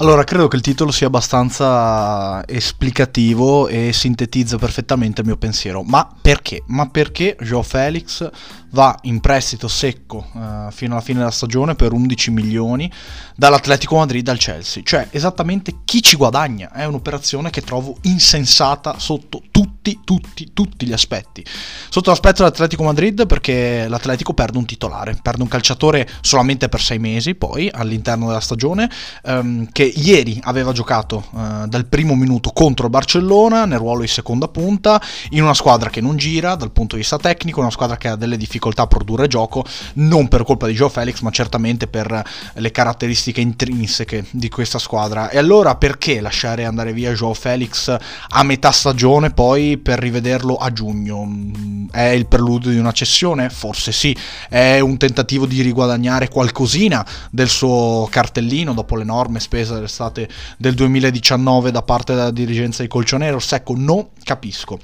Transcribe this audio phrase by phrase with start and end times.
[0.00, 5.82] Allora, credo che il titolo sia abbastanza esplicativo e sintetizza perfettamente il mio pensiero.
[5.82, 6.62] Ma perché?
[6.68, 8.26] Ma perché Joe Felix
[8.70, 12.90] va in prestito secco uh, fino alla fine della stagione per 11 milioni
[13.36, 14.82] dall'Atletico Madrid al Chelsea?
[14.82, 16.72] Cioè, esattamente chi ci guadagna?
[16.72, 21.44] È un'operazione che trovo insensata sotto tutti, tutti, tutti gli aspetti.
[21.90, 26.98] Sotto l'aspetto dell'Atletico Madrid perché l'Atletico perde un titolare, perde un calciatore solamente per sei
[26.98, 28.90] mesi poi all'interno della stagione
[29.24, 34.08] um, che ieri aveva giocato uh, dal primo minuto contro il Barcellona nel ruolo di
[34.08, 35.00] seconda punta,
[35.30, 38.16] in una squadra che non gira dal punto di vista tecnico, una squadra che ha
[38.16, 39.64] delle difficoltà a produrre gioco,
[39.94, 42.22] non per colpa di Joe Felix, ma certamente per
[42.54, 45.30] le caratteristiche intrinseche di questa squadra.
[45.30, 47.94] E allora perché lasciare andare via Joe Felix
[48.28, 51.24] a metà stagione poi per rivederlo a giugno?
[51.24, 53.50] Mm, è il preludio di una cessione?
[53.50, 54.16] Forse sì.
[54.48, 61.70] È un tentativo di riguadagnare qualcosina del suo cartellino dopo l'enorme spesa dell'estate del 2019
[61.70, 63.38] da parte della dirigenza di Colcionero?
[63.38, 64.78] Secco, non capisco.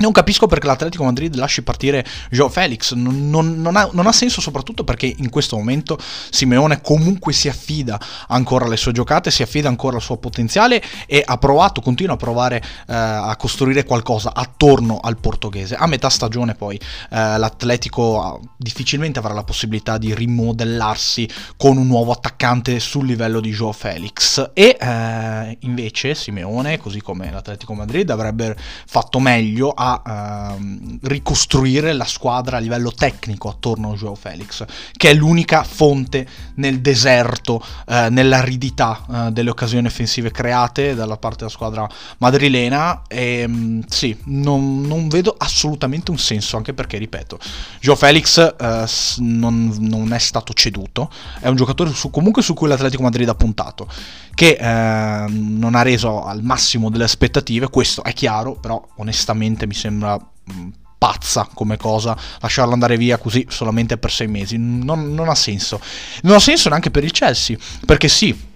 [0.00, 4.12] Non capisco perché l'Atletico Madrid lasci partire Joe Felix, non, non, non, ha, non, ha,
[4.12, 5.98] senso soprattutto perché in questo momento
[6.30, 11.22] Simeone comunque si affida ancora alle sue giocate, si affida ancora al suo potenziale e
[11.22, 15.74] ha provato, continua a provare eh, a costruire qualcosa attorno al portoghese.
[15.74, 21.28] A metà stagione poi eh, l'Atletico ah, difficilmente avrà la possibilità di rimodellarsi
[21.58, 27.30] con un nuovo attaccante sul livello di Joe Felix e eh, invece Simeone, così come
[27.30, 28.56] l'Atletico Madrid, avrebbe
[28.86, 35.10] fatto meglio a ehm, ricostruire la squadra a livello tecnico attorno a Joao Felix, che
[35.10, 41.50] è l'unica fonte nel deserto, eh, nell'aridità eh, delle occasioni offensive create dalla parte della
[41.50, 41.88] squadra
[42.18, 43.02] madrilena.
[43.08, 47.38] E ehm, sì, non, non, vedo assolutamente un senso, anche perché, ripeto,
[47.80, 48.84] Joao Felix eh,
[49.18, 51.10] non, non, è stato ceduto,
[51.40, 53.88] è un giocatore su, comunque su cui l'Atletico Madrid ha puntato,
[54.34, 59.74] che eh, non ha reso al massimo delle aspettative, questo è chiaro, però onestamente mi
[59.80, 60.68] sembra mm,
[60.98, 64.56] pazza come cosa lasciarlo andare via così solamente per sei mesi.
[64.58, 65.80] Non, non ha senso.
[66.22, 68.48] Non ha senso neanche per il Chelsea perché sì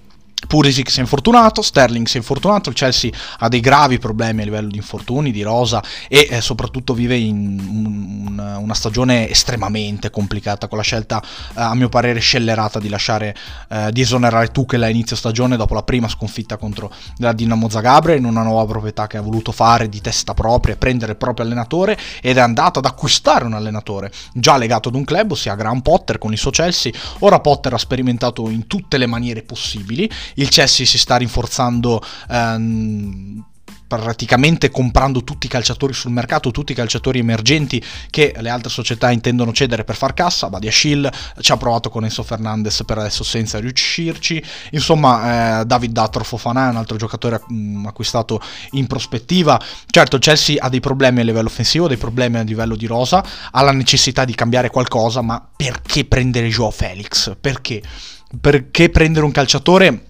[0.46, 4.44] Pulisic si è infortunato, Sterling si è infortunato, il Chelsea ha dei gravi problemi a
[4.44, 10.68] livello di infortuni, di rosa e eh, soprattutto vive in un, una stagione estremamente complicata
[10.68, 13.34] con la scelta eh, a mio parere scellerata di lasciare
[13.68, 18.14] eh, di esonerare Tuchel a inizio stagione dopo la prima sconfitta contro la Dinamo Zagabria
[18.14, 21.98] in una nuova proprietà che ha voluto fare di testa propria, prendere il proprio allenatore
[22.20, 26.18] ed è andato ad acquistare un allenatore già legato ad un club, ossia Graham Potter
[26.18, 26.92] con il suo Chelsea.
[27.20, 33.44] Ora Potter ha sperimentato in tutte le maniere possibili il Chelsea si sta rinforzando ehm,
[33.86, 39.10] praticamente comprando tutti i calciatori sul mercato, tutti i calciatori emergenti che le altre società
[39.10, 40.48] intendono cedere per far cassa.
[40.48, 41.08] Badia Schill
[41.40, 44.42] ci ha provato con Enzo Fernandez per adesso senza riuscirci.
[44.70, 48.40] Insomma, eh, David Datro Fofana è un altro giocatore mm, acquistato
[48.72, 49.60] in prospettiva.
[49.86, 53.62] Certo, Chelsea ha dei problemi a livello offensivo, dei problemi a livello di rosa, ha
[53.62, 57.36] la necessità di cambiare qualcosa, ma perché prendere Joao Felix?
[57.40, 57.82] Perché?
[58.40, 60.08] Perché prendere un calciatore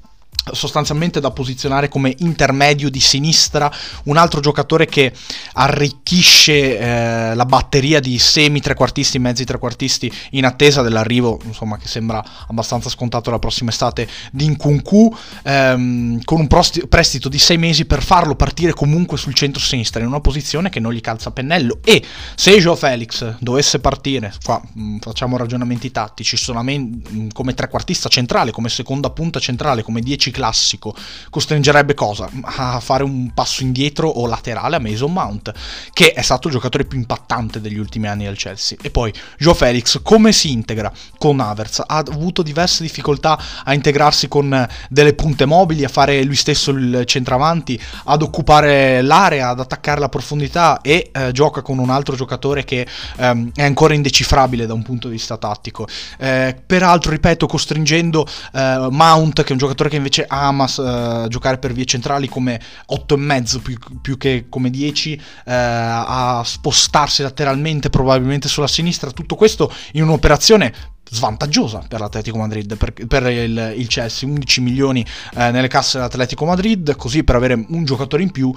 [0.52, 3.72] sostanzialmente da posizionare come intermedio di sinistra,
[4.04, 5.12] un altro giocatore che
[5.54, 12.22] arricchisce eh, la batteria di semi trequartisti, mezzi trequartisti in attesa dell'arrivo, insomma, che sembra
[12.48, 18.02] abbastanza scontato la prossima estate di Nkunku, ehm, con un prestito di sei mesi per
[18.02, 21.78] farlo partire comunque sul centro-sinistra in una posizione che non gli calza pennello.
[21.84, 22.02] E
[22.34, 27.54] se Joe Felix dovesse partire, qua mh, mm, facciamo ragionamenti tattici, solamente mh, mm, come
[27.54, 30.94] trequartista centrale, come seconda punta centrale, come 10 classico
[31.30, 32.28] costringerebbe cosa?
[32.42, 35.52] A fare un passo indietro o laterale a Mason Mount,
[35.92, 38.76] che è stato il giocatore più impattante degli ultimi anni del Chelsea.
[38.82, 41.82] E poi Joe Felix come si integra con Havertz?
[41.86, 47.04] Ha avuto diverse difficoltà a integrarsi con delle punte mobili, a fare lui stesso il
[47.06, 52.64] centravanti, ad occupare l'area, ad attaccare la profondità e eh, gioca con un altro giocatore
[52.64, 52.86] che
[53.16, 55.86] ehm, è ancora indecifrabile da un punto di vista tattico.
[56.18, 61.58] Eh, peraltro, ripeto, costringendo eh, Mount, che è un giocatore che invece ama uh, giocare
[61.58, 62.60] per vie centrali come
[62.90, 69.72] 8,5 più, più che come 10, uh, a spostarsi lateralmente probabilmente sulla sinistra, tutto questo
[69.92, 75.04] in un'operazione svantaggiosa per l'Atletico Madrid, per, per il, il, Chelsea, 11 milioni
[75.36, 78.52] eh, nelle casse dell'Atletico Madrid, così per avere un giocatore in più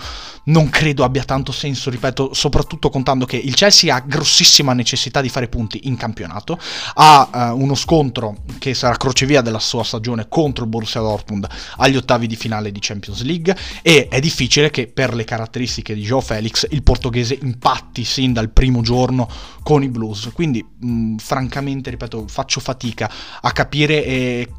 [0.46, 5.30] non credo abbia tanto senso, ripeto, soprattutto contando che il Chelsea ha grossissima necessità di
[5.30, 6.58] fare punti in campionato,
[6.96, 11.48] ha eh, uno scontro che sarà crocevia della sua stagione contro il Borussia Dortmund
[11.78, 16.02] agli ottavi di finale di Champions League e è difficile che per le caratteristiche di
[16.02, 19.30] Joe Felix il portoghese impatti sin dal primo giorno
[19.64, 23.12] con i Blues, quindi mh, francamente, ripeto, faccio fatica
[23.42, 24.50] a capire eh,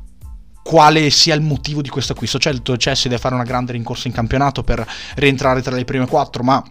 [0.62, 2.38] quale sia il motivo di questo acquisto.
[2.38, 4.86] Certo, Chelsea deve fare una grande rincorsa in campionato per
[5.16, 6.62] rientrare tra le prime quattro, ma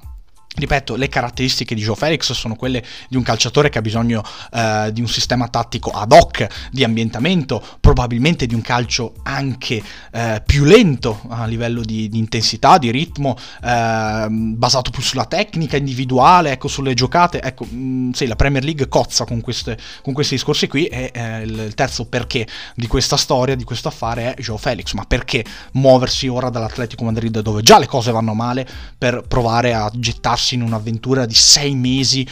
[0.59, 4.89] Ripeto, le caratteristiche di Joe Felix sono quelle di un calciatore che ha bisogno eh,
[4.92, 9.80] di un sistema tattico ad hoc, di ambientamento, probabilmente di un calcio anche
[10.12, 15.77] eh, più lento a livello di, di intensità, di ritmo, eh, basato più sulla tecnica
[15.77, 17.39] individuale, ecco, sulle giocate.
[17.39, 21.12] Ecco, mh, mm, sì, la Premier League cozza con, queste, con questi discorsi qui e
[21.45, 24.94] il terzo perché di questa storia, di questo affare è Joe Felix.
[24.94, 28.68] Ma perché muoversi ora dall'Atletico Madrid dove già le cose vanno male
[28.98, 32.27] per provare a gettarsi in un'avventura di sei mesi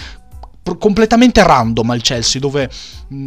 [0.77, 2.69] completamente random al Chelsea, dove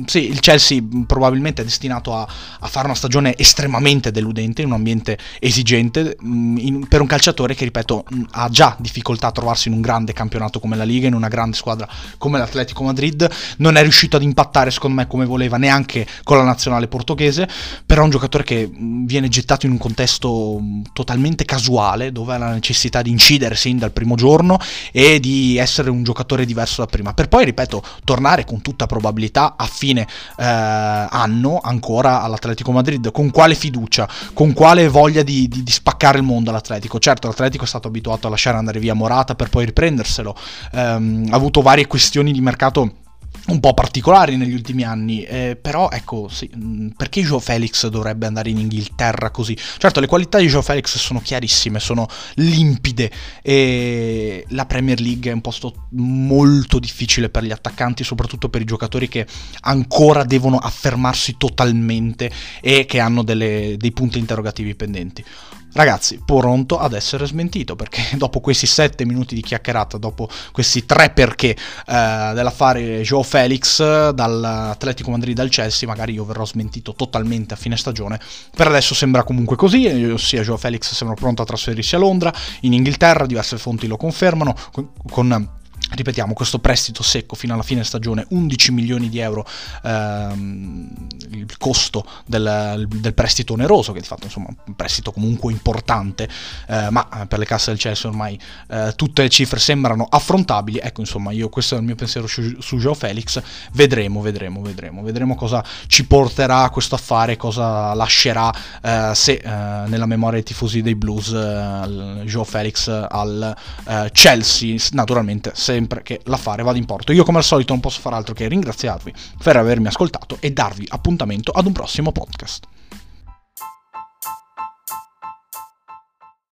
[0.07, 2.27] sì, il Chelsea probabilmente è destinato a,
[2.59, 7.65] a, fare una stagione estremamente deludente in un ambiente esigente in, per un calciatore che,
[7.65, 11.29] ripeto, ha già difficoltà a trovarsi in un grande campionato come la Liga, in una
[11.29, 11.89] grande squadra
[12.19, 13.29] come l'Atletico Madrid.
[13.59, 17.49] Non è riuscito ad impattare, secondo me, come voleva neanche con la nazionale portoghese.
[17.87, 20.61] Però è un giocatore che viene gettato in un contesto
[20.93, 24.59] totalmente casuale, dove ha la necessità di incidere sin dal primo giorno
[24.91, 27.15] e di essere un giocatore diverso da prima.
[27.15, 33.11] Per poi, ripeto, tornare con tutta probabilità a fine eh, anno ancora all'Atletico Madrid.
[33.13, 34.09] Con quale fiducia?
[34.33, 36.99] Con quale voglia di, di, di, spaccare il mondo all'Atletico?
[36.99, 40.35] Certo, l'Atletico è stato abituato a lasciare andare via Morata per poi riprenderselo.
[40.73, 43.07] Um, ha avuto varie questioni di mercato
[43.49, 48.27] un po' particolari negli ultimi anni, eh, però ecco, sì, mm, perché Joe Felix dovrebbe
[48.27, 49.57] andare in Inghilterra così?
[49.79, 53.11] Certo, le qualità di Joe Felix sono chiarissime, sono limpide
[53.43, 58.67] e la Premier League è un posto molto difficile per gli attaccanti, soprattutto per i
[58.67, 59.27] giocatori che
[59.61, 62.31] ancora devono affermarsi totalmente
[62.61, 65.25] e che hanno delle, dei punti interrogativi pendenti.
[65.73, 71.11] Ragazzi, pronto ad essere smentito perché dopo questi 7 minuti di chiacchierata, dopo questi 3
[71.11, 77.57] perché eh, dell'affare Joe Felix dall'Atletico Madrid al Chelsea, magari io verrò smentito totalmente a
[77.57, 78.19] fine stagione.
[78.55, 82.73] Per adesso sembra comunque così, ossia Joe Felix sembra pronto a trasferirsi a Londra, in
[82.73, 85.58] Inghilterra, diverse fonti lo confermano, con, con
[85.91, 89.47] Ripetiamo, questo prestito secco fino alla fine stagione, 11 milioni di euro
[89.83, 96.29] ehm, il costo del, del, prestito oneroso, che di fatto insomma un prestito comunque importante,
[96.69, 98.39] eh, ma per le casse del Chelsea ormai
[98.69, 100.79] eh, tutte le cifre sembrano affrontabili.
[100.79, 103.41] Ecco, insomma, io questo è il mio pensiero su, su Joe Felix.
[103.73, 108.53] Vedremo, vedremo, vedremo, vedremo cosa ci porterà questo affare, cosa lascerà
[108.83, 109.49] eh, se eh,
[109.89, 113.57] nella memoria dei tifosi dei Blues eh, Joe Felix al
[113.87, 117.13] eh, Chelsea, naturalmente se sempre che l'affare vada in porto.
[117.13, 120.87] Io come al solito non posso fare altro che ringraziarvi per avermi ascoltato e darvi
[120.89, 122.67] appuntamento ad un prossimo podcast.